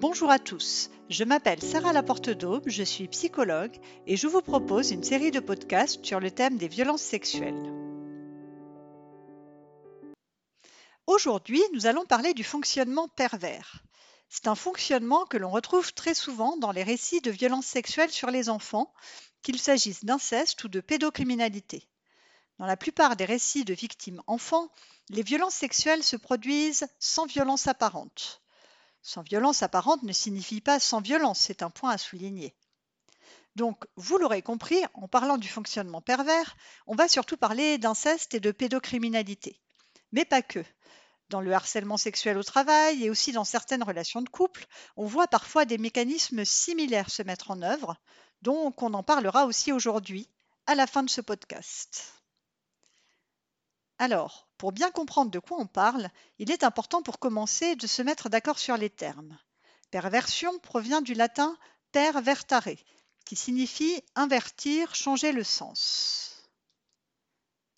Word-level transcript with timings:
Bonjour 0.00 0.30
à 0.30 0.38
tous, 0.38 0.88
je 1.10 1.24
m'appelle 1.24 1.60
Sarah 1.62 1.92
Laporte 1.92 2.30
d'Aube, 2.30 2.70
je 2.70 2.82
suis 2.82 3.06
psychologue 3.08 3.76
et 4.06 4.16
je 4.16 4.28
vous 4.28 4.40
propose 4.40 4.92
une 4.92 5.04
série 5.04 5.30
de 5.30 5.40
podcasts 5.40 6.02
sur 6.02 6.20
le 6.20 6.30
thème 6.30 6.56
des 6.56 6.68
violences 6.68 7.02
sexuelles. 7.02 7.70
Aujourd'hui, 11.06 11.60
nous 11.74 11.84
allons 11.84 12.06
parler 12.06 12.32
du 12.32 12.44
fonctionnement 12.44 13.08
pervers. 13.08 13.82
C'est 14.30 14.48
un 14.48 14.54
fonctionnement 14.54 15.26
que 15.26 15.36
l'on 15.36 15.50
retrouve 15.50 15.92
très 15.92 16.14
souvent 16.14 16.56
dans 16.56 16.72
les 16.72 16.82
récits 16.82 17.20
de 17.20 17.30
violences 17.30 17.66
sexuelles 17.66 18.10
sur 18.10 18.30
les 18.30 18.48
enfants, 18.48 18.94
qu'il 19.42 19.58
s'agisse 19.58 20.02
d'inceste 20.02 20.64
ou 20.64 20.68
de 20.68 20.80
pédocriminalité. 20.80 21.86
Dans 22.58 22.64
la 22.64 22.78
plupart 22.78 23.16
des 23.16 23.26
récits 23.26 23.66
de 23.66 23.74
victimes 23.74 24.22
enfants, 24.26 24.70
les 25.10 25.22
violences 25.22 25.56
sexuelles 25.56 26.04
se 26.04 26.16
produisent 26.16 26.88
sans 26.98 27.26
violence 27.26 27.66
apparente. 27.66 28.40
Sans 29.02 29.22
violence 29.22 29.62
apparente 29.62 30.02
ne 30.02 30.12
signifie 30.12 30.60
pas 30.60 30.78
sans 30.78 31.00
violence, 31.00 31.40
c'est 31.40 31.62
un 31.62 31.70
point 31.70 31.90
à 31.90 31.98
souligner. 31.98 32.54
Donc, 33.56 33.84
vous 33.96 34.18
l'aurez 34.18 34.42
compris, 34.42 34.80
en 34.94 35.08
parlant 35.08 35.38
du 35.38 35.48
fonctionnement 35.48 36.00
pervers, 36.00 36.56
on 36.86 36.94
va 36.94 37.08
surtout 37.08 37.36
parler 37.36 37.78
d'inceste 37.78 38.34
et 38.34 38.40
de 38.40 38.52
pédocriminalité. 38.52 39.60
Mais 40.12 40.24
pas 40.24 40.42
que. 40.42 40.64
Dans 41.28 41.40
le 41.40 41.52
harcèlement 41.52 41.96
sexuel 41.96 42.38
au 42.38 42.42
travail 42.42 43.04
et 43.04 43.10
aussi 43.10 43.32
dans 43.32 43.44
certaines 43.44 43.82
relations 43.82 44.22
de 44.22 44.28
couple, 44.28 44.66
on 44.96 45.06
voit 45.06 45.28
parfois 45.28 45.64
des 45.64 45.78
mécanismes 45.78 46.44
similaires 46.44 47.10
se 47.10 47.22
mettre 47.22 47.50
en 47.50 47.62
œuvre, 47.62 47.96
donc 48.42 48.82
on 48.82 48.94
en 48.94 49.02
parlera 49.02 49.46
aussi 49.46 49.72
aujourd'hui, 49.72 50.28
à 50.66 50.74
la 50.74 50.86
fin 50.86 51.02
de 51.02 51.10
ce 51.10 51.20
podcast. 51.20 52.19
Alors, 54.00 54.48
pour 54.56 54.72
bien 54.72 54.90
comprendre 54.90 55.30
de 55.30 55.38
quoi 55.38 55.58
on 55.60 55.66
parle, 55.66 56.08
il 56.38 56.50
est 56.50 56.64
important 56.64 57.02
pour 57.02 57.18
commencer 57.18 57.76
de 57.76 57.86
se 57.86 58.00
mettre 58.00 58.30
d'accord 58.30 58.58
sur 58.58 58.78
les 58.78 58.88
termes. 58.88 59.38
Perversion 59.90 60.58
provient 60.60 61.02
du 61.02 61.12
latin 61.12 61.54
pervertare, 61.92 62.70
qui 63.26 63.36
signifie 63.36 64.02
invertir, 64.14 64.94
changer 64.94 65.32
le 65.32 65.44
sens. 65.44 66.48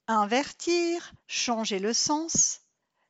Invertir, 0.07 1.13
changer 1.27 1.81
le 1.81 1.93
sens, 1.93 2.61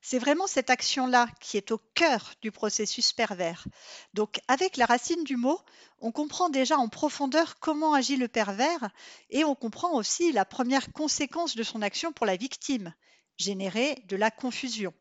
c'est 0.03 0.19
vraiment 0.19 0.49
cette 0.49 0.69
action-là 0.69 1.29
qui 1.41 1.57
est 1.57 1.71
au 1.71 1.79
cœur 1.95 2.35
du 2.43 2.51
processus 2.51 3.13
pervers. 3.13 3.67
Donc 4.15 4.41
avec 4.49 4.77
la 4.77 4.85
racine 4.85 5.23
du 5.23 5.37
mot, 5.37 5.61
on 6.01 6.11
comprend 6.11 6.51
déjà 6.51 6.77
en 6.77 6.89
profondeur 6.89 7.61
comment 7.61 7.95
agit 7.95 8.17
le 8.17 8.27
pervers 8.27 8.91
et 9.31 9.45
on 9.45 9.55
comprend 9.55 9.93
aussi 9.93 10.33
la 10.33 10.45
première 10.45 10.93
conséquence 10.93 11.55
de 11.55 11.63
son 11.63 11.83
action 11.83 12.13
pour 12.13 12.27
la 12.27 12.37
victime, 12.37 12.93
générer 13.39 14.03
de 14.09 14.17
la 14.17 14.33
confusion. 14.33 14.93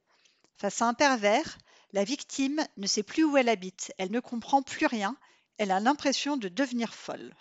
Face 0.56 0.84
à 0.84 0.86
un 0.86 0.94
pervers, 0.94 1.58
la 1.94 2.04
victime 2.04 2.64
ne 2.78 2.86
sait 2.86 3.04
plus 3.04 3.24
où 3.24 3.36
elle 3.38 3.50
habite, 3.50 3.92
elle 3.98 4.12
ne 4.12 4.20
comprend 4.20 4.62
plus 4.62 4.86
rien, 4.86 5.18
elle 5.58 5.72
a 5.72 5.80
l'impression 5.80 6.38
de 6.38 6.48
devenir 6.48 6.94
folle. 6.94 7.36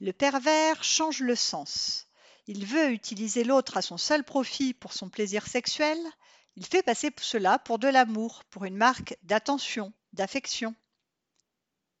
Le 0.00 0.12
pervers 0.12 0.82
change 0.82 1.20
le 1.20 1.36
sens. 1.36 2.08
Il 2.48 2.66
veut 2.66 2.90
utiliser 2.90 3.44
l'autre 3.44 3.76
à 3.76 3.82
son 3.82 3.96
seul 3.96 4.24
profit 4.24 4.74
pour 4.74 4.92
son 4.92 5.08
plaisir 5.08 5.46
sexuel, 5.46 5.98
il 6.58 6.66
fait 6.66 6.82
passer 6.82 7.12
cela 7.20 7.60
pour 7.60 7.78
de 7.78 7.86
l'amour, 7.86 8.42
pour 8.50 8.64
une 8.64 8.76
marque 8.76 9.16
d'attention, 9.22 9.92
d'affection. 10.12 10.74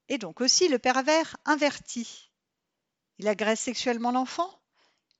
Et 0.08 0.18
donc 0.18 0.40
aussi 0.40 0.66
le 0.66 0.80
pervers 0.80 1.36
inverti. 1.44 2.32
Il 3.18 3.28
agresse 3.28 3.60
sexuellement 3.60 4.10
l'enfant, 4.10 4.50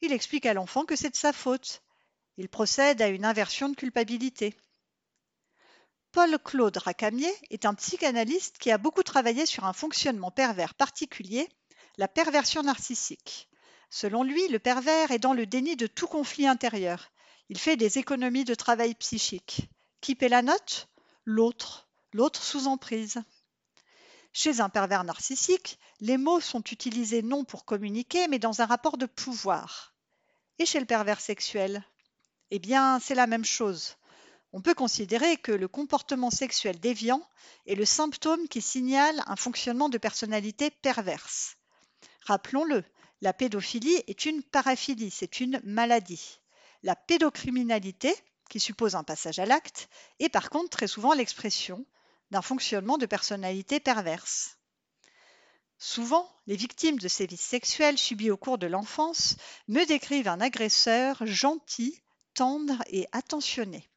il 0.00 0.12
explique 0.12 0.44
à 0.44 0.54
l'enfant 0.54 0.84
que 0.84 0.96
c'est 0.96 1.10
de 1.10 1.14
sa 1.14 1.32
faute, 1.32 1.84
il 2.36 2.48
procède 2.48 3.00
à 3.00 3.06
une 3.06 3.24
inversion 3.24 3.68
de 3.68 3.76
culpabilité. 3.76 4.56
Paul-Claude 6.10 6.78
Racamier 6.78 7.32
est 7.50 7.64
un 7.64 7.74
psychanalyste 7.74 8.58
qui 8.58 8.72
a 8.72 8.78
beaucoup 8.78 9.04
travaillé 9.04 9.46
sur 9.46 9.66
un 9.66 9.72
fonctionnement 9.72 10.32
pervers 10.32 10.74
particulier, 10.74 11.48
la 11.96 12.08
perversion 12.08 12.64
narcissique. 12.64 13.48
Selon 13.88 14.24
lui, 14.24 14.48
le 14.48 14.58
pervers 14.58 15.12
est 15.12 15.20
dans 15.20 15.32
le 15.32 15.46
déni 15.46 15.76
de 15.76 15.86
tout 15.86 16.08
conflit 16.08 16.48
intérieur. 16.48 17.12
Il 17.48 17.58
fait 17.58 17.76
des 17.76 17.98
économies 17.98 18.44
de 18.44 18.54
travail 18.54 18.94
psychique. 18.94 19.68
Qui 20.00 20.14
paie 20.14 20.28
la 20.28 20.42
note 20.42 20.88
L'autre, 21.24 21.88
l'autre 22.12 22.42
sous 22.42 22.66
emprise. 22.66 23.22
Chez 24.32 24.60
un 24.60 24.68
pervers 24.68 25.04
narcissique, 25.04 25.78
les 26.00 26.16
mots 26.16 26.40
sont 26.40 26.62
utilisés 26.62 27.22
non 27.22 27.44
pour 27.44 27.64
communiquer, 27.64 28.28
mais 28.28 28.38
dans 28.38 28.60
un 28.60 28.66
rapport 28.66 28.98
de 28.98 29.06
pouvoir. 29.06 29.94
Et 30.58 30.66
chez 30.66 30.80
le 30.80 30.86
pervers 30.86 31.20
sexuel 31.20 31.84
eh 32.50 32.58
bien, 32.58 32.98
c'est 32.98 33.14
la 33.14 33.26
même 33.26 33.44
chose. 33.44 33.96
On 34.52 34.62
peut 34.62 34.74
considérer 34.74 35.36
que 35.36 35.52
le 35.52 35.68
comportement 35.68 36.30
sexuel 36.30 36.80
déviant 36.80 37.22
est 37.66 37.74
le 37.74 37.84
symptôme 37.84 38.48
qui 38.48 38.62
signale 38.62 39.22
un 39.26 39.36
fonctionnement 39.36 39.90
de 39.90 39.98
personnalité 39.98 40.70
perverse. 40.70 41.56
Rappelons-le, 42.22 42.84
la 43.20 43.34
pédophilie 43.34 44.02
est 44.06 44.24
une 44.24 44.42
paraphilie, 44.42 45.10
c'est 45.10 45.40
une 45.40 45.60
maladie. 45.64 46.40
La 46.82 46.96
pédocriminalité, 46.96 48.14
qui 48.48 48.60
suppose 48.60 48.94
un 48.94 49.04
passage 49.04 49.38
à 49.38 49.46
l'acte, 49.46 49.88
est 50.20 50.28
par 50.28 50.50
contre 50.50 50.70
très 50.70 50.86
souvent 50.86 51.12
l'expression 51.12 51.84
d'un 52.30 52.42
fonctionnement 52.42 52.98
de 52.98 53.06
personnalité 53.06 53.80
perverse. 53.80 54.58
Souvent, 55.78 56.28
les 56.46 56.56
victimes 56.56 56.98
de 56.98 57.08
sévices 57.08 57.40
sexuels 57.40 57.98
subis 57.98 58.30
au 58.30 58.36
cours 58.36 58.58
de 58.58 58.66
l'enfance 58.66 59.36
me 59.68 59.84
décrivent 59.86 60.28
un 60.28 60.40
agresseur 60.40 61.24
gentil, 61.24 62.02
tendre 62.34 62.82
et 62.88 63.06
attentionné. 63.12 63.88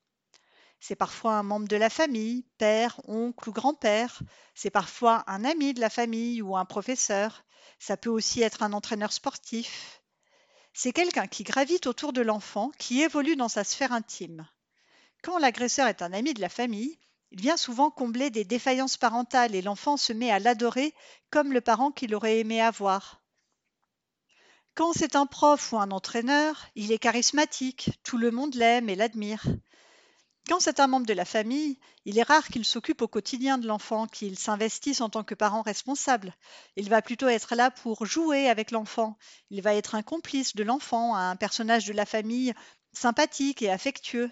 C'est 0.79 0.95
parfois 0.95 1.33
un 1.33 1.43
membre 1.43 1.67
de 1.67 1.75
la 1.75 1.91
famille, 1.91 2.45
père, 2.57 2.99
oncle 3.07 3.49
ou 3.49 3.51
grand-père. 3.53 4.21
C'est 4.55 4.71
parfois 4.71 5.23
un 5.27 5.45
ami 5.45 5.73
de 5.73 5.79
la 5.79 5.91
famille 5.91 6.41
ou 6.41 6.57
un 6.57 6.65
professeur. 6.65 7.45
Ça 7.77 7.97
peut 7.97 8.09
aussi 8.09 8.41
être 8.41 8.63
un 8.63 8.73
entraîneur 8.73 9.13
sportif. 9.13 10.00
C'est 10.73 10.93
quelqu'un 10.93 11.27
qui 11.27 11.43
gravite 11.43 11.87
autour 11.87 12.13
de 12.13 12.21
l'enfant, 12.21 12.71
qui 12.77 13.01
évolue 13.01 13.35
dans 13.35 13.49
sa 13.49 13.63
sphère 13.63 13.91
intime. 13.91 14.47
Quand 15.21 15.37
l'agresseur 15.37 15.87
est 15.87 16.01
un 16.01 16.13
ami 16.13 16.33
de 16.33 16.41
la 16.41 16.49
famille, 16.49 16.97
il 17.31 17.41
vient 17.41 17.57
souvent 17.57 17.91
combler 17.91 18.29
des 18.29 18.43
défaillances 18.43 18.97
parentales 18.97 19.55
et 19.55 19.61
l'enfant 19.61 19.97
se 19.97 20.13
met 20.13 20.31
à 20.31 20.39
l'adorer 20.39 20.93
comme 21.29 21.53
le 21.53 21.61
parent 21.61 21.91
qu'il 21.91 22.15
aurait 22.15 22.39
aimé 22.39 22.61
avoir. 22.61 23.21
Quand 24.75 24.93
c'est 24.93 25.15
un 25.15 25.25
prof 25.25 25.73
ou 25.73 25.77
un 25.77 25.91
entraîneur, 25.91 26.67
il 26.75 26.91
est 26.91 26.99
charismatique, 26.99 27.91
tout 28.03 28.17
le 28.17 28.31
monde 28.31 28.55
l'aime 28.55 28.89
et 28.89 28.95
l'admire. 28.95 29.43
Quand 30.50 30.59
c'est 30.59 30.79
un 30.79 30.88
membre 30.88 31.06
de 31.06 31.13
la 31.13 31.25
famille, 31.25 31.78
il 32.06 32.18
est 32.18 32.24
rare 32.24 32.47
qu'il 32.47 32.66
s'occupe 32.66 33.02
au 33.02 33.07
quotidien 33.07 33.57
de 33.57 33.68
l'enfant, 33.68 34.07
qu'il 34.07 34.38
s'investisse 34.38 35.02
en 35.02 35.09
tant 35.09 35.24
que 35.24 35.35
parent 35.35 35.62
responsable. 35.62 36.35
Il 36.75 36.90
va 36.90 37.02
plutôt 37.02 37.28
être 37.28 37.56
là 37.56 37.72
pour 37.72 38.06
jouer 38.06 38.50
avec 38.50 38.72
l'enfant. 38.72 39.18
Il 39.50 39.62
va 39.62 39.75
être 39.75 39.96
un 39.96 40.02
complice 40.02 40.56
de 40.56 40.63
l'enfant, 40.63 41.16
un 41.16 41.35
personnage 41.35 41.85
de 41.85 41.94
la 41.94 42.06
famille 42.06 42.53
sympathique 42.91 43.62
et 43.62 43.72
affectueux, 43.72 44.31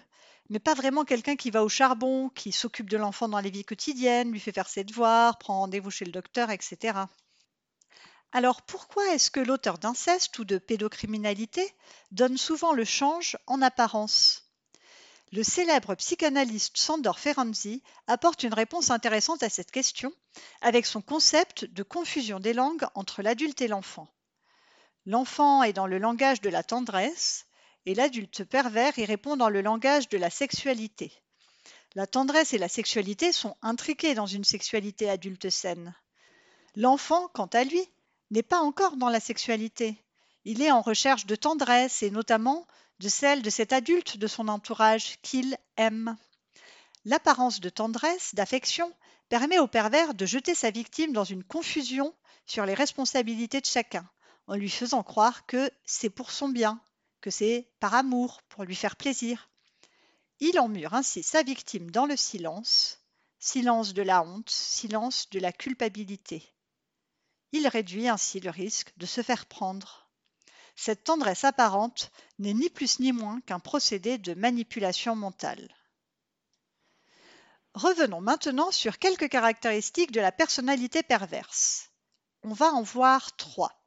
mais 0.50 0.58
pas 0.58 0.74
vraiment 0.74 1.04
quelqu'un 1.04 1.36
qui 1.36 1.50
va 1.50 1.64
au 1.64 1.68
charbon, 1.68 2.28
qui 2.30 2.50
s'occupe 2.52 2.90
de 2.90 2.96
l'enfant 2.96 3.28
dans 3.28 3.40
les 3.40 3.50
vies 3.50 3.64
quotidiennes, 3.64 4.32
lui 4.32 4.40
fait 4.40 4.52
faire 4.52 4.68
ses 4.68 4.84
devoirs, 4.84 5.38
prend 5.38 5.60
rendez-vous 5.60 5.90
chez 5.90 6.04
le 6.04 6.12
docteur, 6.12 6.50
etc. 6.50 6.98
Alors 8.32 8.62
pourquoi 8.62 9.14
est-ce 9.14 9.30
que 9.30 9.40
l'auteur 9.40 9.78
d'inceste 9.78 10.38
ou 10.38 10.44
de 10.44 10.58
pédocriminalité 10.58 11.66
donne 12.10 12.36
souvent 12.36 12.72
le 12.72 12.84
change 12.84 13.38
en 13.46 13.62
apparence? 13.62 14.49
Le 15.32 15.44
célèbre 15.44 15.94
psychanalyste 15.94 16.76
Sandor 16.76 17.20
Ferenczi 17.20 17.84
apporte 18.08 18.42
une 18.42 18.52
réponse 18.52 18.90
intéressante 18.90 19.44
à 19.44 19.48
cette 19.48 19.70
question 19.70 20.12
avec 20.60 20.86
son 20.86 21.02
concept 21.02 21.66
de 21.66 21.84
confusion 21.84 22.40
des 22.40 22.52
langues 22.52 22.84
entre 22.96 23.22
l'adulte 23.22 23.62
et 23.62 23.68
l'enfant. 23.68 24.08
L'enfant 25.06 25.62
est 25.62 25.72
dans 25.72 25.86
le 25.86 25.98
langage 25.98 26.40
de 26.40 26.50
la 26.50 26.64
tendresse 26.64 27.46
et 27.86 27.94
l'adulte 27.94 28.42
pervers 28.42 28.98
y 28.98 29.04
répond 29.04 29.36
dans 29.36 29.48
le 29.48 29.60
langage 29.60 30.08
de 30.08 30.18
la 30.18 30.30
sexualité. 30.30 31.12
La 31.94 32.08
tendresse 32.08 32.52
et 32.52 32.58
la 32.58 32.68
sexualité 32.68 33.30
sont 33.30 33.56
intriquées 33.62 34.14
dans 34.14 34.26
une 34.26 34.44
sexualité 34.44 35.08
adulte 35.08 35.48
saine. 35.48 35.94
L'enfant, 36.74 37.28
quant 37.28 37.46
à 37.46 37.62
lui, 37.62 37.82
n'est 38.32 38.42
pas 38.42 38.60
encore 38.60 38.96
dans 38.96 39.08
la 39.08 39.20
sexualité. 39.20 40.04
Il 40.44 40.60
est 40.60 40.72
en 40.72 40.80
recherche 40.80 41.26
de 41.26 41.36
tendresse 41.36 42.02
et 42.02 42.10
notamment 42.10 42.66
de 43.00 43.08
celle 43.08 43.40
de 43.40 43.48
cet 43.48 43.72
adulte 43.72 44.18
de 44.18 44.26
son 44.26 44.46
entourage 44.48 45.18
qu'il 45.22 45.56
aime. 45.78 46.18
L'apparence 47.06 47.60
de 47.60 47.70
tendresse, 47.70 48.34
d'affection, 48.34 48.92
permet 49.30 49.58
au 49.58 49.66
pervers 49.66 50.12
de 50.12 50.26
jeter 50.26 50.54
sa 50.54 50.70
victime 50.70 51.14
dans 51.14 51.24
une 51.24 51.42
confusion 51.42 52.14
sur 52.44 52.66
les 52.66 52.74
responsabilités 52.74 53.62
de 53.62 53.66
chacun, 53.66 54.06
en 54.46 54.54
lui 54.54 54.68
faisant 54.68 55.02
croire 55.02 55.46
que 55.46 55.70
c'est 55.86 56.10
pour 56.10 56.30
son 56.30 56.50
bien, 56.50 56.78
que 57.22 57.30
c'est 57.30 57.70
par 57.80 57.94
amour, 57.94 58.42
pour 58.50 58.64
lui 58.64 58.76
faire 58.76 58.96
plaisir. 58.96 59.48
Il 60.38 60.60
emmure 60.60 60.92
ainsi 60.92 61.22
sa 61.22 61.42
victime 61.42 61.90
dans 61.90 62.04
le 62.04 62.18
silence, 62.18 63.00
silence 63.38 63.94
de 63.94 64.02
la 64.02 64.22
honte, 64.22 64.50
silence 64.50 65.30
de 65.30 65.38
la 65.38 65.52
culpabilité. 65.52 66.54
Il 67.52 67.66
réduit 67.66 68.08
ainsi 68.08 68.40
le 68.40 68.50
risque 68.50 68.92
de 68.98 69.06
se 69.06 69.22
faire 69.22 69.46
prendre. 69.46 70.09
Cette 70.82 71.04
tendresse 71.04 71.44
apparente 71.44 72.10
n'est 72.38 72.54
ni 72.54 72.70
plus 72.70 73.00
ni 73.00 73.12
moins 73.12 73.42
qu'un 73.42 73.60
procédé 73.60 74.16
de 74.16 74.32
manipulation 74.32 75.14
mentale. 75.14 75.68
Revenons 77.74 78.22
maintenant 78.22 78.70
sur 78.70 78.98
quelques 78.98 79.28
caractéristiques 79.28 80.10
de 80.10 80.22
la 80.22 80.32
personnalité 80.32 81.02
perverse. 81.02 81.90
On 82.44 82.54
va 82.54 82.72
en 82.72 82.80
voir 82.80 83.36
trois. 83.36 83.84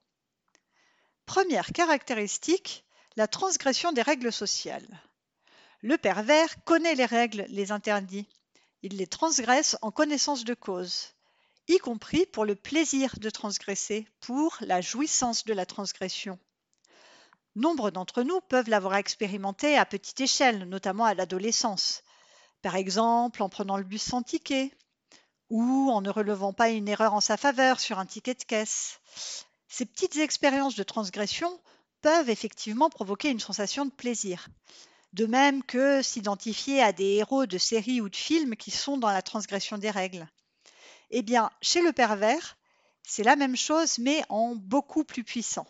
Première 1.25 1.71
caractéristique, 1.71 2.85
la 3.15 3.27
transgression 3.27 3.91
des 3.91 4.03
règles 4.03 4.31
sociales. 4.31 5.01
Le 5.81 5.97
pervers 5.97 6.63
connaît 6.63 6.93
les 6.93 7.07
règles, 7.07 7.47
les 7.49 7.71
interdits. 7.71 8.29
Il 8.83 8.97
les 8.97 9.07
transgresse 9.07 9.77
en 9.81 9.89
connaissance 9.89 10.43
de 10.43 10.53
cause, 10.53 11.15
y 11.67 11.79
compris 11.79 12.27
pour 12.27 12.45
le 12.45 12.53
plaisir 12.53 13.15
de 13.17 13.31
transgresser, 13.31 14.07
pour 14.19 14.55
la 14.61 14.79
jouissance 14.79 15.43
de 15.43 15.53
la 15.53 15.65
transgression. 15.65 16.37
Nombre 17.55 17.91
d'entre 17.91 18.23
nous 18.23 18.41
peuvent 18.41 18.69
l'avoir 18.69 18.95
expérimenté 18.95 19.77
à 19.77 19.85
petite 19.85 20.19
échelle, 20.21 20.67
notamment 20.67 21.05
à 21.05 21.13
l'adolescence. 21.13 22.03
Par 22.63 22.75
exemple, 22.75 23.43
en 23.43 23.49
prenant 23.49 23.77
le 23.77 23.83
bus 23.83 24.01
sans 24.01 24.23
ticket 24.23 24.71
ou 25.51 25.91
en 25.91 26.01
ne 26.01 26.09
relevant 26.09 26.51
pas 26.51 26.69
une 26.69 26.87
erreur 26.87 27.13
en 27.13 27.21
sa 27.21 27.37
faveur 27.37 27.79
sur 27.79 27.99
un 27.99 28.07
ticket 28.07 28.33
de 28.33 28.43
caisse. 28.43 28.99
Ces 29.67 29.85
petites 29.85 30.17
expériences 30.17 30.75
de 30.75 30.81
transgression 30.81 31.61
peuvent 32.01 32.29
effectivement 32.29 32.89
provoquer 32.89 33.29
une 33.29 33.39
sensation 33.39 33.85
de 33.85 33.91
plaisir. 33.91 34.47
De 35.13 35.27
même 35.27 35.63
que 35.63 36.01
s'identifier 36.01 36.81
à 36.81 36.91
des 36.91 37.17
héros 37.17 37.45
de 37.45 37.59
séries 37.59 38.01
ou 38.01 38.09
de 38.09 38.15
films 38.15 38.55
qui 38.55 38.71
sont 38.71 38.97
dans 38.97 39.11
la 39.11 39.21
transgression 39.21 39.77
des 39.77 39.91
règles. 39.91 40.27
Eh 41.11 41.21
bien, 41.21 41.51
chez 41.61 41.81
le 41.81 41.93
pervers, 41.93 42.57
c'est 43.03 43.23
la 43.23 43.35
même 43.35 43.55
chose, 43.55 43.99
mais 43.99 44.23
en 44.29 44.55
beaucoup 44.55 45.03
plus 45.03 45.23
puissant. 45.23 45.67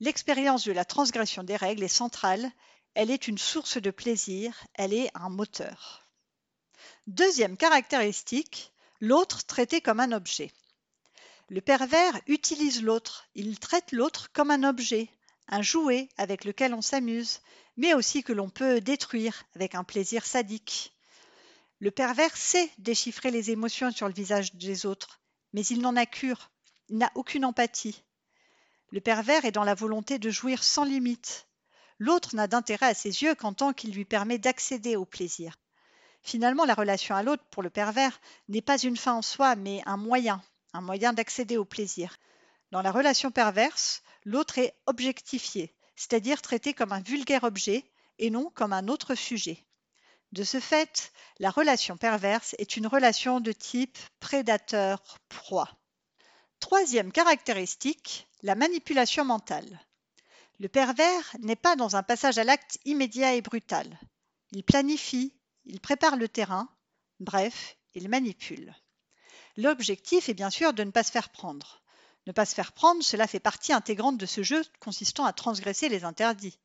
L'expérience 0.00 0.64
de 0.64 0.72
la 0.72 0.84
transgression 0.84 1.42
des 1.42 1.56
règles 1.56 1.82
est 1.82 1.88
centrale, 1.88 2.50
elle 2.94 3.10
est 3.10 3.26
une 3.26 3.38
source 3.38 3.78
de 3.78 3.90
plaisir, 3.90 4.54
elle 4.74 4.92
est 4.92 5.10
un 5.14 5.28
moteur. 5.28 6.08
Deuxième 7.08 7.56
caractéristique, 7.56 8.72
l'autre 9.00 9.44
traité 9.44 9.80
comme 9.80 10.00
un 10.00 10.12
objet. 10.12 10.52
Le 11.48 11.60
pervers 11.60 12.20
utilise 12.26 12.82
l'autre, 12.82 13.28
il 13.34 13.58
traite 13.58 13.92
l'autre 13.92 14.30
comme 14.32 14.50
un 14.50 14.62
objet, 14.62 15.08
un 15.48 15.62
jouet 15.62 16.08
avec 16.16 16.44
lequel 16.44 16.74
on 16.74 16.82
s'amuse, 16.82 17.40
mais 17.76 17.94
aussi 17.94 18.22
que 18.22 18.32
l'on 18.32 18.50
peut 18.50 18.80
détruire 18.80 19.44
avec 19.54 19.74
un 19.74 19.84
plaisir 19.84 20.26
sadique. 20.26 20.92
Le 21.80 21.90
pervers 21.90 22.36
sait 22.36 22.70
déchiffrer 22.78 23.30
les 23.30 23.50
émotions 23.50 23.90
sur 23.90 24.08
le 24.08 24.14
visage 24.14 24.54
des 24.54 24.84
autres, 24.84 25.20
mais 25.52 25.64
il 25.66 25.80
n'en 25.80 25.96
a 25.96 26.06
cure, 26.06 26.50
il 26.88 26.98
n'a 26.98 27.10
aucune 27.14 27.44
empathie. 27.44 28.02
Le 28.90 29.00
pervers 29.00 29.44
est 29.44 29.52
dans 29.52 29.64
la 29.64 29.74
volonté 29.74 30.18
de 30.18 30.30
jouir 30.30 30.64
sans 30.64 30.84
limite. 30.84 31.46
L'autre 31.98 32.34
n'a 32.34 32.46
d'intérêt 32.46 32.86
à 32.86 32.94
ses 32.94 33.22
yeux 33.22 33.34
qu'en 33.34 33.52
tant 33.52 33.72
qu'il 33.72 33.92
lui 33.92 34.04
permet 34.04 34.38
d'accéder 34.38 34.96
au 34.96 35.04
plaisir. 35.04 35.56
Finalement, 36.22 36.64
la 36.64 36.74
relation 36.74 37.14
à 37.14 37.22
l'autre, 37.22 37.44
pour 37.50 37.62
le 37.62 37.70
pervers, 37.70 38.20
n'est 38.48 38.62
pas 38.62 38.78
une 38.78 38.96
fin 38.96 39.14
en 39.14 39.22
soi, 39.22 39.56
mais 39.56 39.82
un 39.86 39.96
moyen, 39.96 40.42
un 40.72 40.80
moyen 40.80 41.12
d'accéder 41.12 41.56
au 41.56 41.64
plaisir. 41.64 42.16
Dans 42.70 42.82
la 42.82 42.90
relation 42.90 43.30
perverse, 43.30 44.02
l'autre 44.24 44.58
est 44.58 44.74
objectifié, 44.86 45.74
c'est-à-dire 45.96 46.42
traité 46.42 46.74
comme 46.74 46.92
un 46.92 47.00
vulgaire 47.00 47.44
objet 47.44 47.84
et 48.18 48.30
non 48.30 48.50
comme 48.54 48.72
un 48.72 48.88
autre 48.88 49.14
sujet. 49.14 49.66
De 50.32 50.44
ce 50.44 50.60
fait, 50.60 51.12
la 51.38 51.50
relation 51.50 51.96
perverse 51.96 52.54
est 52.58 52.76
une 52.76 52.86
relation 52.86 53.40
de 53.40 53.52
type 53.52 53.98
prédateur-proie. 54.20 55.70
Troisième 56.60 57.12
caractéristique, 57.12 58.26
la 58.42 58.54
manipulation 58.54 59.24
mentale. 59.24 59.80
Le 60.58 60.68
pervers 60.68 61.36
n'est 61.38 61.56
pas 61.56 61.76
dans 61.76 61.94
un 61.94 62.02
passage 62.02 62.36
à 62.38 62.44
l'acte 62.44 62.78
immédiat 62.84 63.34
et 63.34 63.42
brutal. 63.42 63.98
Il 64.50 64.64
planifie, 64.64 65.32
il 65.66 65.80
prépare 65.80 66.16
le 66.16 66.28
terrain, 66.28 66.68
bref, 67.20 67.76
il 67.94 68.08
manipule. 68.08 68.74
L'objectif 69.56 70.28
est 70.28 70.34
bien 70.34 70.50
sûr 70.50 70.72
de 70.72 70.82
ne 70.82 70.90
pas 70.90 71.04
se 71.04 71.12
faire 71.12 71.30
prendre. 71.30 71.82
Ne 72.26 72.32
pas 72.32 72.44
se 72.44 72.54
faire 72.54 72.72
prendre, 72.72 73.02
cela 73.04 73.26
fait 73.26 73.40
partie 73.40 73.72
intégrante 73.72 74.18
de 74.18 74.26
ce 74.26 74.42
jeu 74.42 74.64
consistant 74.80 75.24
à 75.24 75.32
transgresser 75.32 75.88
les 75.88 76.04
interdits. 76.04 76.58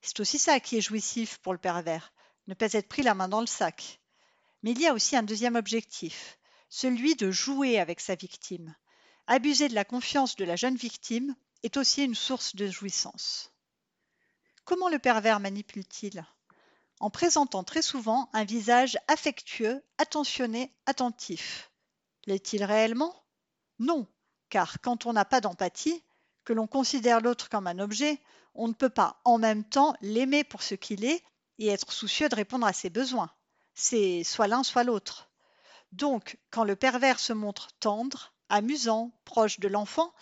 C'est 0.00 0.20
aussi 0.20 0.38
ça 0.38 0.60
qui 0.60 0.78
est 0.78 0.80
jouissif 0.80 1.38
pour 1.38 1.52
le 1.52 1.58
pervers, 1.58 2.12
ne 2.46 2.54
pas 2.54 2.72
être 2.72 2.88
pris 2.88 3.02
la 3.02 3.14
main 3.14 3.28
dans 3.28 3.40
le 3.40 3.46
sac. 3.46 4.00
Mais 4.62 4.70
il 4.70 4.80
y 4.80 4.86
a 4.86 4.94
aussi 4.94 5.16
un 5.16 5.22
deuxième 5.24 5.56
objectif, 5.56 6.38
celui 6.68 7.16
de 7.16 7.30
jouer 7.30 7.78
avec 7.80 8.00
sa 8.00 8.14
victime, 8.14 8.74
Abuser 9.30 9.68
de 9.68 9.74
la 9.74 9.84
confiance 9.84 10.36
de 10.36 10.46
la 10.46 10.56
jeune 10.56 10.76
victime 10.76 11.36
est 11.62 11.76
aussi 11.76 12.02
une 12.02 12.14
source 12.14 12.56
de 12.56 12.66
jouissance. 12.66 13.52
Comment 14.64 14.88
le 14.88 14.98
pervers 14.98 15.38
manipule-t-il? 15.38 16.24
En 16.98 17.10
présentant 17.10 17.62
très 17.62 17.82
souvent 17.82 18.30
un 18.32 18.44
visage 18.44 18.96
affectueux, 19.06 19.84
attentionné, 19.98 20.74
attentif. 20.86 21.70
L'est-il 22.24 22.64
réellement? 22.64 23.22
Non, 23.78 24.06
car 24.48 24.80
quand 24.80 25.04
on 25.04 25.12
n'a 25.12 25.26
pas 25.26 25.42
d'empathie, 25.42 26.02
que 26.46 26.54
l'on 26.54 26.66
considère 26.66 27.20
l'autre 27.20 27.50
comme 27.50 27.66
un 27.66 27.80
objet, 27.80 28.22
on 28.54 28.66
ne 28.66 28.72
peut 28.72 28.88
pas 28.88 29.20
en 29.26 29.36
même 29.36 29.62
temps 29.62 29.94
l'aimer 30.00 30.42
pour 30.42 30.62
ce 30.62 30.74
qu'il 30.74 31.04
est 31.04 31.22
et 31.58 31.68
être 31.68 31.92
soucieux 31.92 32.30
de 32.30 32.34
répondre 32.34 32.66
à 32.66 32.72
ses 32.72 32.88
besoins. 32.88 33.30
C'est 33.74 34.24
soit 34.24 34.48
l'un, 34.48 34.62
soit 34.62 34.84
l'autre. 34.84 35.30
Donc, 35.92 36.38
quand 36.50 36.64
le 36.64 36.76
pervers 36.76 37.20
se 37.20 37.34
montre 37.34 37.68
tendre, 37.78 38.32
amusant, 38.48 39.12
proche 39.24 39.60
de 39.60 39.68
l'enfant, 39.68 40.12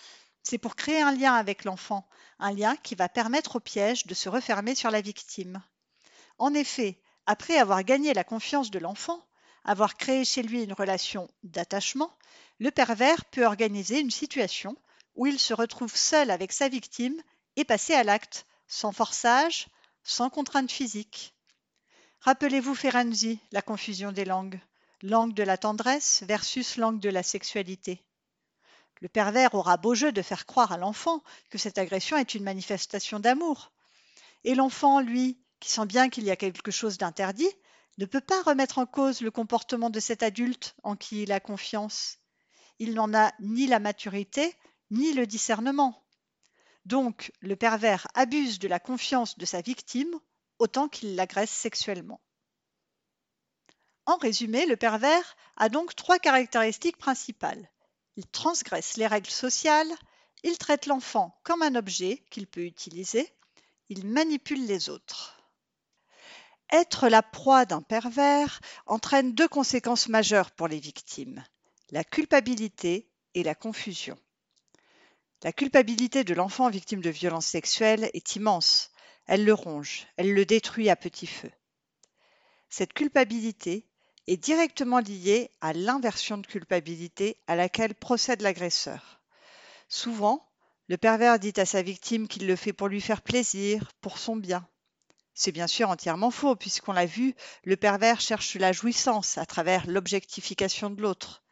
c'est 0.42 0.58
pour 0.58 0.76
créer 0.76 1.00
un 1.00 1.12
lien 1.12 1.34
avec 1.34 1.64
l'enfant, 1.64 2.08
un 2.38 2.52
lien 2.52 2.76
qui 2.76 2.94
va 2.94 3.08
permettre 3.08 3.56
au 3.56 3.60
piège 3.60 4.06
de 4.06 4.14
se 4.14 4.28
refermer 4.28 4.74
sur 4.74 4.90
la 4.90 5.00
victime. 5.00 5.62
En 6.38 6.54
effet, 6.54 7.00
après 7.26 7.56
avoir 7.56 7.82
gagné 7.82 8.14
la 8.14 8.24
confiance 8.24 8.70
de 8.70 8.78
l'enfant, 8.78 9.24
avoir 9.64 9.96
créé 9.96 10.24
chez 10.24 10.42
lui 10.42 10.62
une 10.62 10.72
relation 10.72 11.28
d'attachement, 11.42 12.16
le 12.60 12.70
pervers 12.70 13.24
peut 13.26 13.44
organiser 13.44 14.00
une 14.00 14.12
situation 14.12 14.76
où 15.16 15.26
il 15.26 15.40
se 15.40 15.54
retrouve 15.54 15.96
seul 15.96 16.30
avec 16.30 16.52
sa 16.52 16.68
victime 16.68 17.20
et 17.56 17.64
passer 17.64 17.94
à 17.94 18.04
l'acte, 18.04 18.46
sans 18.68 18.92
forçage, 18.92 19.66
sans 20.04 20.30
contrainte 20.30 20.70
physique. 20.70 21.34
Rappelez-vous 22.20 22.74
Ferenczi, 22.74 23.40
la 23.50 23.62
confusion 23.62 24.12
des 24.12 24.24
langues, 24.24 24.60
langue 25.02 25.34
de 25.34 25.42
la 25.42 25.58
tendresse 25.58 26.22
versus 26.26 26.76
langue 26.76 27.00
de 27.00 27.10
la 27.10 27.22
sexualité. 27.22 28.05
Le 29.00 29.08
pervers 29.08 29.54
aura 29.54 29.76
beau 29.76 29.94
jeu 29.94 30.12
de 30.12 30.22
faire 30.22 30.46
croire 30.46 30.72
à 30.72 30.78
l'enfant 30.78 31.22
que 31.50 31.58
cette 31.58 31.78
agression 31.78 32.16
est 32.16 32.34
une 32.34 32.44
manifestation 32.44 33.20
d'amour. 33.20 33.72
Et 34.44 34.54
l'enfant, 34.54 35.00
lui, 35.00 35.38
qui 35.60 35.70
sent 35.70 35.86
bien 35.86 36.08
qu'il 36.08 36.24
y 36.24 36.30
a 36.30 36.36
quelque 36.36 36.70
chose 36.70 36.98
d'interdit, 36.98 37.50
ne 37.98 38.06
peut 38.06 38.20
pas 38.20 38.42
remettre 38.42 38.78
en 38.78 38.86
cause 38.86 39.20
le 39.20 39.30
comportement 39.30 39.90
de 39.90 40.00
cet 40.00 40.22
adulte 40.22 40.74
en 40.82 40.96
qui 40.96 41.22
il 41.22 41.32
a 41.32 41.40
confiance. 41.40 42.18
Il 42.78 42.94
n'en 42.94 43.14
a 43.14 43.32
ni 43.40 43.66
la 43.66 43.80
maturité, 43.80 44.54
ni 44.90 45.12
le 45.12 45.26
discernement. 45.26 46.04
Donc, 46.84 47.32
le 47.40 47.56
pervers 47.56 48.06
abuse 48.14 48.58
de 48.58 48.68
la 48.68 48.78
confiance 48.78 49.38
de 49.38 49.44
sa 49.44 49.60
victime 49.60 50.14
autant 50.58 50.88
qu'il 50.88 51.16
l'agresse 51.16 51.50
sexuellement. 51.50 52.20
En 54.04 54.16
résumé, 54.16 54.66
le 54.66 54.76
pervers 54.76 55.36
a 55.56 55.68
donc 55.68 55.96
trois 55.96 56.18
caractéristiques 56.18 56.96
principales. 56.96 57.68
Il 58.16 58.26
transgresse 58.26 58.96
les 58.96 59.06
règles 59.06 59.30
sociales, 59.30 59.92
il 60.42 60.58
traite 60.58 60.86
l'enfant 60.86 61.38
comme 61.42 61.62
un 61.62 61.74
objet 61.74 62.24
qu'il 62.30 62.46
peut 62.46 62.64
utiliser, 62.64 63.30
il 63.88 64.06
manipule 64.06 64.66
les 64.66 64.88
autres. 64.88 65.36
Être 66.72 67.08
la 67.08 67.22
proie 67.22 67.64
d'un 67.64 67.82
pervers 67.82 68.60
entraîne 68.86 69.34
deux 69.34 69.48
conséquences 69.48 70.08
majeures 70.08 70.50
pour 70.50 70.66
les 70.66 70.80
victimes, 70.80 71.44
la 71.90 72.02
culpabilité 72.02 73.08
et 73.34 73.42
la 73.42 73.54
confusion. 73.54 74.18
La 75.42 75.52
culpabilité 75.52 76.24
de 76.24 76.34
l'enfant 76.34 76.70
victime 76.70 77.00
de 77.00 77.10
violences 77.10 77.46
sexuelles 77.46 78.10
est 78.14 78.36
immense. 78.36 78.90
Elle 79.26 79.44
le 79.44 79.54
ronge, 79.54 80.06
elle 80.16 80.32
le 80.32 80.44
détruit 80.44 80.88
à 80.88 80.96
petit 80.96 81.26
feu. 81.26 81.50
Cette 82.68 82.94
culpabilité 82.94 83.86
est 84.26 84.36
directement 84.36 84.98
liée 84.98 85.50
à 85.60 85.72
l'inversion 85.72 86.38
de 86.38 86.46
culpabilité 86.46 87.36
à 87.46 87.56
laquelle 87.56 87.94
procède 87.94 88.42
l'agresseur. 88.42 89.20
Souvent, 89.88 90.48
le 90.88 90.96
pervers 90.96 91.38
dit 91.38 91.52
à 91.56 91.66
sa 91.66 91.82
victime 91.82 92.28
qu'il 92.28 92.46
le 92.46 92.56
fait 92.56 92.72
pour 92.72 92.88
lui 92.88 93.00
faire 93.00 93.22
plaisir, 93.22 93.92
pour 94.00 94.18
son 94.18 94.36
bien. 94.36 94.66
C'est 95.34 95.52
bien 95.52 95.66
sûr 95.66 95.90
entièrement 95.90 96.30
faux, 96.30 96.56
puisqu'on 96.56 96.92
l'a 96.92 97.06
vu, 97.06 97.34
le 97.64 97.76
pervers 97.76 98.20
cherche 98.20 98.54
la 98.54 98.72
jouissance 98.72 99.36
à 99.36 99.44
travers 99.44 99.86
l'objectification 99.86 100.88
de 100.90 101.02
l'autre. 101.02 101.44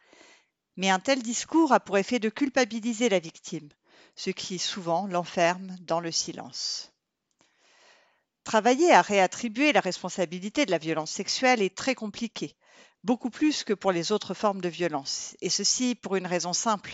Mais 0.77 0.91
un 0.91 1.01
tel 1.01 1.23
discours 1.23 1.73
a 1.73 1.81
pour 1.81 1.99
effet 1.99 2.19
de 2.19 2.31
culpabiliser 2.31 3.09
la 3.09 3.19
victime, 3.19 3.69
ce 4.17 4.31
qui 4.31 4.59
souvent 4.59 5.07
l'enferme 5.07 5.77
dans 5.81 6.01
le 6.01 6.11
silence. 6.11 6.94
Travailler 8.45 8.93
à 8.93 9.01
réattribuer 9.01 9.73
la 9.73 9.81
responsabilité 9.81 10.67
de 10.67 10.71
la 10.71 10.79
violence 10.79 11.11
sexuelle 11.11 11.63
est 11.63 11.75
très 11.75 11.95
compliqué, 11.95 12.55
beaucoup 13.03 13.31
plus 13.31 13.65
que 13.65 13.73
pour 13.73 13.91
les 13.91 14.13
autres 14.13 14.35
formes 14.35 14.61
de 14.61 14.69
violence. 14.69 15.35
Et 15.41 15.49
ceci 15.49 15.95
pour 15.95 16.17
une 16.17 16.27
raison 16.27 16.53
simple. 16.53 16.93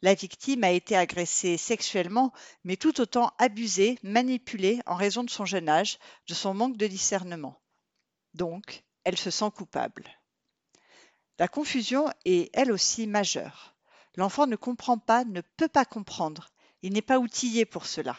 La 0.00 0.14
victime 0.14 0.62
a 0.62 0.70
été 0.70 0.96
agressée 0.96 1.56
sexuellement, 1.56 2.32
mais 2.62 2.76
tout 2.76 3.00
autant 3.00 3.32
abusée, 3.38 3.98
manipulée 4.04 4.80
en 4.86 4.94
raison 4.94 5.24
de 5.24 5.30
son 5.30 5.44
jeune 5.44 5.68
âge, 5.68 5.98
de 6.28 6.34
son 6.34 6.54
manque 6.54 6.76
de 6.76 6.86
discernement. 6.86 7.60
Donc, 8.34 8.84
elle 9.02 9.18
se 9.18 9.30
sent 9.30 9.50
coupable. 9.56 10.08
La 11.38 11.48
confusion 11.48 12.08
est 12.24 12.48
elle 12.52 12.70
aussi 12.70 13.08
majeure. 13.08 13.74
L'enfant 14.16 14.46
ne 14.46 14.56
comprend 14.56 14.98
pas, 14.98 15.24
ne 15.24 15.40
peut 15.56 15.68
pas 15.68 15.84
comprendre. 15.84 16.50
Il 16.82 16.92
n'est 16.92 17.02
pas 17.02 17.18
outillé 17.18 17.64
pour 17.64 17.86
cela. 17.86 18.16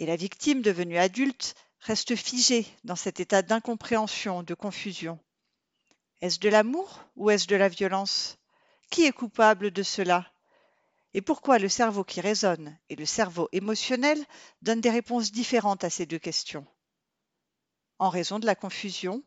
Et 0.00 0.06
la 0.06 0.16
victime 0.16 0.62
devenue 0.62 0.96
adulte 0.96 1.54
reste 1.80 2.16
figée 2.16 2.66
dans 2.84 2.96
cet 2.96 3.20
état 3.20 3.42
d'incompréhension, 3.42 4.42
de 4.42 4.54
confusion. 4.54 5.18
Est-ce 6.22 6.40
de 6.40 6.48
l'amour 6.48 7.04
ou 7.16 7.28
est-ce 7.28 7.46
de 7.46 7.54
la 7.54 7.68
violence? 7.68 8.38
Qui 8.90 9.04
est 9.04 9.12
coupable 9.12 9.70
de 9.70 9.82
cela? 9.82 10.32
Et 11.12 11.20
pourquoi 11.20 11.58
le 11.58 11.68
cerveau 11.68 12.02
qui 12.02 12.22
raisonne 12.22 12.78
et 12.88 12.96
le 12.96 13.04
cerveau 13.04 13.50
émotionnel 13.52 14.18
donnent 14.62 14.80
des 14.80 14.88
réponses 14.88 15.32
différentes 15.32 15.84
à 15.84 15.90
ces 15.90 16.06
deux 16.06 16.18
questions? 16.18 16.66
En 17.98 18.08
raison 18.08 18.38
de 18.38 18.46
la 18.46 18.54
confusion, 18.54 19.22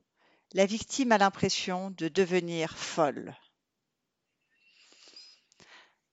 la 0.53 0.65
victime 0.65 1.11
a 1.11 1.19
l'impression 1.19 1.91
de 1.91 2.07
devenir 2.07 2.75
folle. 2.75 3.35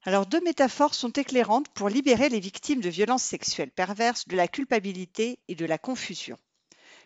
Alors 0.05 0.25
deux 0.25 0.41
métaphores 0.41 0.95
sont 0.95 1.11
éclairantes 1.11 1.69
pour 1.69 1.91
libérer 1.91 2.31
les 2.31 2.41
victimes 2.41 2.81
de 2.81 2.89
violences 2.89 3.23
sexuelles 3.23 3.71
perverses 3.71 4.27
de 4.27 4.37
la 4.37 4.49
culpabilité 4.49 5.39
et 5.49 5.55
de 5.55 5.67
la 5.67 5.77
confusion. 5.77 6.39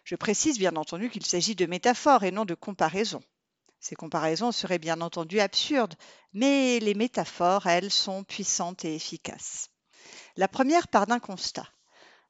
Je 0.04 0.14
précise 0.14 0.58
bien 0.58 0.76
entendu 0.76 1.10
qu'il 1.10 1.26
s'agit 1.26 1.56
de 1.56 1.66
métaphores 1.66 2.22
et 2.22 2.30
non 2.30 2.44
de 2.44 2.54
comparaisons. 2.54 3.22
Ces 3.80 3.96
comparaisons 3.96 4.52
seraient 4.52 4.78
bien 4.78 5.00
entendu 5.00 5.40
absurdes, 5.40 5.94
mais 6.32 6.78
les 6.78 6.94
métaphores, 6.94 7.66
elles, 7.66 7.90
sont 7.90 8.22
puissantes 8.22 8.84
et 8.84 8.94
efficaces. 8.94 9.70
La 10.36 10.48
première 10.48 10.88
part 10.88 11.06
d'un 11.06 11.18
constat. 11.18 11.68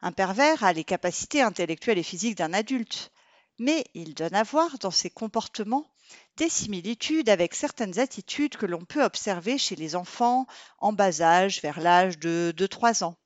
Un 0.00 0.12
pervers 0.12 0.64
a 0.64 0.72
les 0.72 0.84
capacités 0.84 1.42
intellectuelles 1.42 1.98
et 1.98 2.02
physiques 2.02 2.38
d'un 2.38 2.52
adulte, 2.52 3.12
mais 3.58 3.84
il 3.94 4.14
donne 4.14 4.34
à 4.34 4.42
voir 4.42 4.78
dans 4.78 4.90
ses 4.90 5.10
comportements 5.10 5.90
des 6.36 6.48
similitudes 6.48 7.28
avec 7.28 7.54
certaines 7.54 7.98
attitudes 7.98 8.56
que 8.56 8.66
l'on 8.66 8.84
peut 8.84 9.02
observer 9.02 9.58
chez 9.58 9.76
les 9.76 9.96
enfants 9.96 10.46
en 10.78 10.92
bas 10.92 11.22
âge, 11.22 11.62
vers 11.62 11.80
l'âge 11.80 12.18
de 12.18 12.52
2-3 12.56 13.04
ans. 13.04 13.16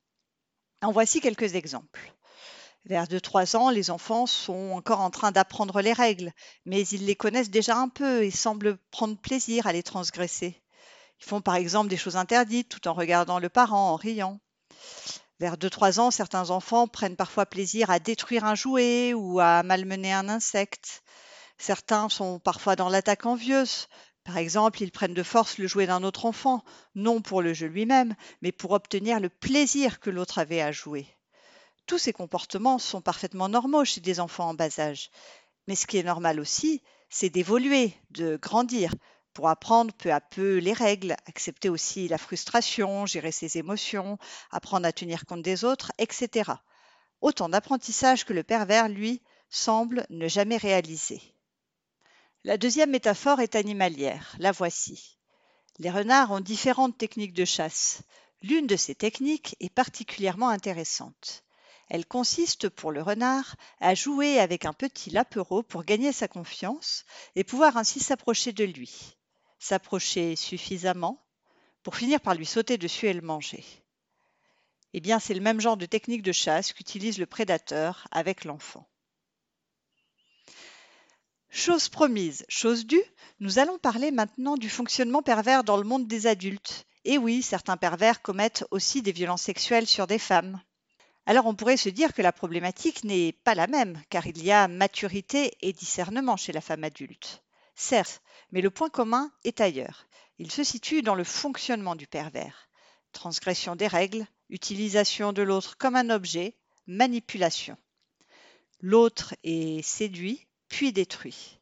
En 0.81 0.91
voici 0.91 1.19
quelques 1.19 1.55
exemples. 1.55 2.13
Vers 2.85 3.05
2-3 3.05 3.57
ans, 3.57 3.69
les 3.69 3.91
enfants 3.91 4.25
sont 4.25 4.71
encore 4.71 5.01
en 5.01 5.09
train 5.09 5.31
d'apprendre 5.31 5.81
les 5.81 5.93
règles, 5.93 6.31
mais 6.65 6.87
ils 6.87 7.05
les 7.05 7.15
connaissent 7.15 7.49
déjà 7.49 7.75
un 7.75 7.89
peu 7.89 8.23
et 8.23 8.31
semblent 8.31 8.77
prendre 8.91 9.17
plaisir 9.17 9.67
à 9.67 9.73
les 9.73 9.83
transgresser. 9.83 10.61
Ils 11.19 11.25
font 11.25 11.41
par 11.41 11.55
exemple 11.55 11.89
des 11.89 11.97
choses 11.97 12.15
interdites 12.15 12.69
tout 12.69 12.87
en 12.87 12.93
regardant 12.93 13.39
le 13.39 13.49
parent, 13.49 13.91
en 13.91 13.95
riant. 13.95 14.39
Vers 15.39 15.57
2-3 15.57 15.99
ans, 16.01 16.11
certains 16.11 16.49
enfants 16.49 16.87
prennent 16.87 17.15
parfois 17.15 17.45
plaisir 17.45 17.89
à 17.89 17.99
détruire 17.99 18.43
un 18.43 18.55
jouet 18.55 19.13
ou 19.13 19.39
à 19.39 19.63
malmener 19.63 20.11
un 20.11 20.27
insecte. 20.27 21.01
Certains 21.57 22.09
sont 22.09 22.39
parfois 22.39 22.75
dans 22.75 22.89
l'attaque 22.89 23.25
envieuse. 23.25 23.87
Par 24.25 24.37
exemple, 24.37 24.83
ils 24.83 24.91
prennent 24.91 25.13
de 25.13 25.23
force 25.23 25.57
le 25.57 25.65
jouet 25.65 25.87
d'un 25.87 26.03
autre 26.03 26.25
enfant, 26.25 26.63
non 26.93 27.21
pour 27.21 27.41
le 27.41 27.53
jeu 27.53 27.67
lui-même, 27.67 28.15
mais 28.41 28.51
pour 28.51 28.71
obtenir 28.71 29.21
le 29.21 29.29
plaisir 29.29 30.01
que 30.01 30.09
l'autre 30.09 30.39
avait 30.39 30.61
à 30.61 30.73
jouer. 30.73 31.07
Tous 31.85 31.97
ces 31.97 32.13
comportements 32.13 32.77
sont 32.77 33.01
parfaitement 33.01 33.47
normaux 33.47 33.85
chez 33.85 34.01
des 34.01 34.19
enfants 34.19 34.49
en 34.49 34.53
bas 34.53 34.79
âge. 34.79 35.09
Mais 35.67 35.75
ce 35.75 35.87
qui 35.87 35.97
est 35.97 36.03
normal 36.03 36.41
aussi, 36.41 36.83
c'est 37.09 37.29
d'évoluer, 37.29 37.93
de 38.11 38.35
grandir, 38.35 38.91
pour 39.39 39.47
apprendre 39.47 39.93
peu 39.93 40.11
à 40.11 40.19
peu 40.19 40.57
les 40.57 40.73
règles, 40.73 41.15
accepter 41.25 41.69
aussi 41.69 42.09
la 42.09 42.17
frustration, 42.17 43.05
gérer 43.05 43.31
ses 43.31 43.57
émotions, 43.57 44.17
apprendre 44.51 44.85
à 44.85 44.91
tenir 44.91 45.25
compte 45.25 45.43
des 45.43 45.63
autres, 45.63 45.93
etc. 45.97 46.51
Autant 47.21 47.47
d'apprentissage 47.47 48.25
que 48.25 48.33
le 48.33 48.43
pervers, 48.43 48.89
lui, 48.89 49.21
semble 49.49 50.05
ne 50.09 50.27
jamais 50.27 50.57
réaliser. 50.57 51.21
La 52.43 52.57
deuxième 52.57 52.89
métaphore 52.89 53.39
est 53.39 53.55
animalière. 53.55 54.35
La 54.39 54.51
voici. 54.51 55.17
Les 55.77 55.89
renards 55.89 56.31
ont 56.31 56.41
différentes 56.41 56.97
techniques 56.97 57.31
de 57.31 57.45
chasse. 57.45 58.01
L'une 58.41 58.67
de 58.67 58.75
ces 58.75 58.93
techniques 58.93 59.55
est 59.61 59.73
particulièrement 59.73 60.49
intéressante. 60.49 61.45
Elle 61.87 62.05
consiste 62.05 62.67
pour 62.67 62.91
le 62.91 63.01
renard 63.01 63.55
à 63.79 63.95
jouer 63.95 64.37
avec 64.37 64.65
un 64.65 64.73
petit 64.73 65.11
lapereau 65.11 65.63
pour 65.63 65.85
gagner 65.85 66.11
sa 66.11 66.27
confiance 66.27 67.05
et 67.37 67.45
pouvoir 67.45 67.77
ainsi 67.77 68.01
s'approcher 68.01 68.51
de 68.51 68.65
lui 68.65 69.15
s'approcher 69.59 70.35
suffisamment 70.35 71.21
pour 71.83 71.95
finir 71.95 72.21
par 72.21 72.35
lui 72.35 72.45
sauter 72.45 72.77
dessus 72.77 73.07
et 73.07 73.13
le 73.13 73.21
manger. 73.21 73.63
Eh 74.93 75.01
bien, 75.01 75.19
c'est 75.19 75.33
le 75.33 75.41
même 75.41 75.61
genre 75.61 75.77
de 75.77 75.85
technique 75.85 76.23
de 76.23 76.31
chasse 76.31 76.73
qu'utilise 76.73 77.19
le 77.19 77.25
prédateur 77.25 78.07
avec 78.11 78.43
l'enfant. 78.43 78.87
Chose 81.51 81.89
promise, 81.89 82.45
chose 82.47 82.85
due, 82.85 83.03
nous 83.39 83.59
allons 83.59 83.79
parler 83.79 84.11
maintenant 84.11 84.55
du 84.55 84.69
fonctionnement 84.69 85.21
pervers 85.21 85.63
dans 85.63 85.77
le 85.77 85.83
monde 85.83 86.07
des 86.07 86.27
adultes. 86.27 86.85
Et 87.05 87.17
oui, 87.17 87.41
certains 87.41 87.77
pervers 87.77 88.21
commettent 88.21 88.65
aussi 88.71 89.01
des 89.01 89.11
violences 89.11 89.43
sexuelles 89.43 89.87
sur 89.87 90.05
des 90.05 90.19
femmes. 90.19 90.61
Alors 91.25 91.45
on 91.45 91.55
pourrait 91.55 91.77
se 91.77 91.89
dire 91.89 92.13
que 92.13 92.21
la 92.21 92.31
problématique 92.31 93.03
n'est 93.03 93.31
pas 93.31 93.55
la 93.55 93.67
même, 93.67 94.01
car 94.09 94.25
il 94.27 94.43
y 94.43 94.51
a 94.51 94.67
maturité 94.67 95.53
et 95.61 95.73
discernement 95.73 96.37
chez 96.37 96.51
la 96.51 96.61
femme 96.61 96.83
adulte. 96.83 97.43
Certes, 97.81 98.21
mais 98.51 98.59
le 98.59 98.69
point 98.69 98.89
commun 98.89 99.31
est 99.45 99.61
ailleurs. 99.61 100.05
Il 100.37 100.51
se 100.51 100.65
situe 100.65 101.01
dans 101.01 101.15
le 101.15 101.23
fonctionnement 101.23 101.95
du 101.95 102.07
pervers. 102.07 102.67
Transgression 103.13 103.77
des 103.77 103.87
règles, 103.87 104.27
utilisation 104.49 105.31
de 105.31 105.41
l'autre 105.41 105.77
comme 105.77 105.95
un 105.95 106.09
objet, 106.09 106.57
manipulation. 106.87 107.77
L'autre 108.81 109.33
est 109.45 109.81
séduit, 109.81 110.45
puis 110.67 110.91
détruit. 110.91 111.57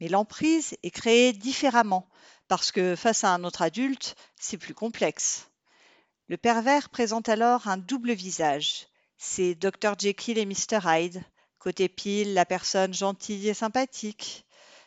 Mais 0.00 0.08
l'emprise 0.08 0.74
est 0.82 0.90
créée 0.90 1.34
différemment, 1.34 2.08
parce 2.48 2.72
que 2.72 2.96
face 2.96 3.22
à 3.22 3.34
un 3.34 3.44
autre 3.44 3.60
adulte, 3.60 4.16
c'est 4.40 4.56
plus 4.56 4.74
complexe. 4.74 5.50
Le 6.28 6.38
pervers 6.38 6.88
présente 6.88 7.28
alors 7.28 7.68
un 7.68 7.76
double 7.76 8.12
visage. 8.12 8.86
C'est 9.18 9.54
Dr 9.54 9.98
Jekyll 9.98 10.38
et 10.38 10.46
Mr 10.46 10.80
Hyde. 10.82 11.22
Côté 11.58 11.90
pile, 11.90 12.32
la 12.32 12.46
personne 12.46 12.94
gentille 12.94 13.50
et 13.50 13.54
sympathique. 13.54 14.45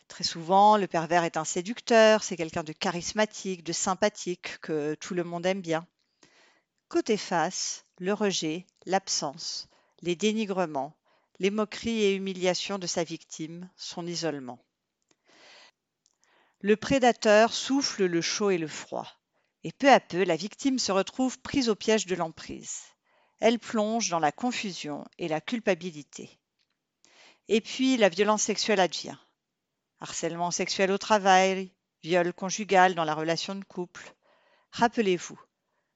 Très 0.10 0.24
souvent, 0.24 0.76
le 0.76 0.88
pervers 0.88 1.24
est 1.24 1.38
un 1.38 1.46
séducteur, 1.46 2.24
c'est 2.24 2.36
quelqu'un 2.36 2.64
de 2.64 2.74
charismatique, 2.74 3.64
de 3.64 3.72
sympathique, 3.72 4.58
que 4.60 4.96
tout 4.96 5.14
le 5.14 5.24
monde 5.24 5.46
aime 5.46 5.62
bien. 5.62 5.88
Côté 6.90 7.16
face, 7.16 7.86
le 8.00 8.12
rejet, 8.14 8.66
l'absence, 8.86 9.70
les 10.02 10.16
dénigrements, 10.16 10.98
les 11.38 11.52
moqueries 11.52 12.04
et 12.04 12.16
humiliations 12.16 12.80
de 12.80 12.88
sa 12.88 13.04
victime, 13.04 13.70
son 13.78 14.08
isolement. 14.08 14.60
Le 16.60 16.76
prédateur 16.76 17.54
souffle 17.54 18.06
le 18.06 18.22
chaud 18.22 18.50
et 18.50 18.58
le 18.58 18.68
froid, 18.68 19.08
et 19.64 19.72
peu 19.72 19.90
à 19.90 20.00
peu 20.00 20.24
la 20.24 20.36
victime 20.36 20.80
se 20.80 20.92
retrouve 20.92 21.40
prise 21.40 21.70
au 21.70 21.76
piège 21.76 22.08
de 22.08 22.16
l'emprise. 22.16 22.82
Elle 23.40 23.60
plonge 23.60 24.10
dans 24.10 24.20
la 24.20 24.32
confusion 24.32 25.06
et 25.20 25.28
la 25.28 25.40
culpabilité. 25.40 26.40
Et 27.48 27.62
puis 27.62 27.96
la 27.96 28.10
violence 28.10 28.42
sexuelle 28.42 28.80
advient 28.80 29.18
harcèlement 30.02 30.52
sexuel 30.52 30.92
au 30.92 30.98
travail, 30.98 31.72
viol 32.04 32.34
conjugal 32.34 32.96
dans 32.96 33.04
la 33.04 33.14
relation 33.14 33.56
de 33.56 33.64
couple. 33.64 34.14
Rappelez-vous, 34.72 35.40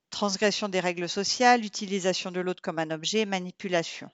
transgression 0.09 0.69
des 0.69 0.79
règles 0.79 1.09
sociales, 1.09 1.65
utilisation 1.65 2.31
de 2.31 2.39
l'autre 2.39 2.61
comme 2.61 2.79
un 2.79 2.91
objet, 2.91 3.25
manipulation. 3.25 4.09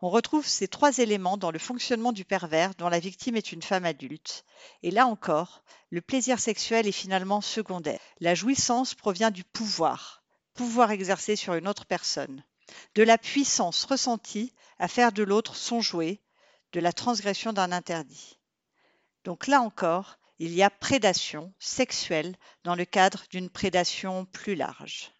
On 0.00 0.10
retrouve 0.10 0.46
ces 0.46 0.68
trois 0.68 0.98
éléments 0.98 1.36
dans 1.36 1.50
le 1.50 1.58
fonctionnement 1.58 2.12
du 2.12 2.24
pervers 2.24 2.74
dont 2.76 2.88
la 2.88 3.00
victime 3.00 3.34
est 3.34 3.50
une 3.50 3.62
femme 3.62 3.84
adulte. 3.84 4.44
Et 4.84 4.92
là 4.92 5.06
encore, 5.06 5.64
le 5.90 6.00
plaisir 6.00 6.38
sexuel 6.38 6.86
est 6.86 6.92
finalement 6.92 7.40
secondaire. 7.40 8.00
La 8.20 8.36
jouissance 8.36 8.94
provient 8.94 9.32
du 9.32 9.42
pouvoir, 9.42 10.22
pouvoir 10.54 10.92
exercé 10.92 11.34
sur 11.34 11.54
une 11.54 11.66
autre 11.66 11.84
personne, 11.84 12.44
de 12.94 13.02
la 13.02 13.18
puissance 13.18 13.84
ressentie 13.84 14.54
à 14.78 14.86
faire 14.86 15.10
de 15.10 15.24
l'autre 15.24 15.56
son 15.56 15.80
jouet, 15.80 16.20
de 16.72 16.80
la 16.80 16.92
transgression 16.92 17.52
d'un 17.52 17.72
interdit. 17.72 18.37
Donc 19.28 19.46
là 19.46 19.60
encore, 19.60 20.18
il 20.38 20.54
y 20.54 20.62
a 20.62 20.70
prédation 20.70 21.52
sexuelle 21.58 22.34
dans 22.64 22.74
le 22.74 22.86
cadre 22.86 23.24
d'une 23.30 23.50
prédation 23.50 24.24
plus 24.24 24.54
large. 24.54 25.12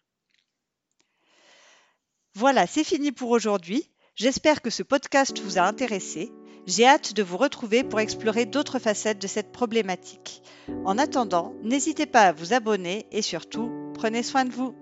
Voilà, 2.33 2.65
c'est 2.65 2.83
fini 2.83 3.11
pour 3.11 3.29
aujourd'hui. 3.29 3.91
J'espère 4.15 4.63
que 4.63 4.71
ce 4.71 4.81
podcast 4.81 5.39
vous 5.41 5.59
a 5.59 5.61
intéressé. 5.61 6.31
J'ai 6.65 6.87
hâte 6.87 7.13
de 7.13 7.21
vous 7.21 7.37
retrouver 7.37 7.83
pour 7.83 7.99
explorer 7.99 8.47
d'autres 8.47 8.79
facettes 8.79 9.21
de 9.21 9.27
cette 9.27 9.51
problématique. 9.51 10.41
En 10.85 10.97
attendant, 10.97 11.53
n'hésitez 11.61 12.07
pas 12.07 12.23
à 12.23 12.31
vous 12.31 12.53
abonner 12.53 13.05
et 13.11 13.21
surtout, 13.21 13.71
prenez 13.93 14.23
soin 14.23 14.43
de 14.43 14.51
vous. 14.51 14.73